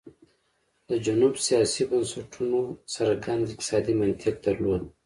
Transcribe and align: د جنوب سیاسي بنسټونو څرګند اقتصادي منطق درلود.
د 0.89 0.91
جنوب 1.05 1.33
سیاسي 1.47 1.83
بنسټونو 1.89 2.59
څرګند 2.95 3.43
اقتصادي 3.47 3.93
منطق 4.01 4.35
درلود. 4.45 4.83